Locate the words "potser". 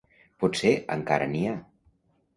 0.43-0.71